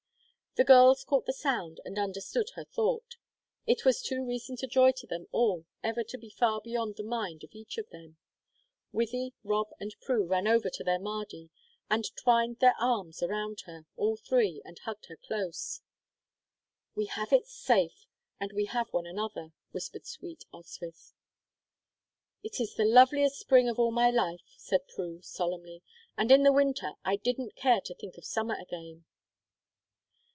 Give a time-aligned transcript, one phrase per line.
[0.57, 3.15] The girls caught the sound and understood her thought
[3.65, 7.05] it was too recent a joy to them all ever to be far beyond the
[7.05, 8.17] mind of each of them.
[8.93, 11.51] Wythie, Rob, and Prue ran over to their Mardy
[11.89, 15.79] and twined their arms around her, all three, and hugged her close.
[16.95, 18.05] "We have it safe,
[18.37, 21.13] and we have one another," whispered sweet Oswyth.
[22.43, 25.81] "It's the loveliest spring of all my life," said Prue, solemnly.
[26.17, 29.05] "And in the winter I didn't dare to think of summer again."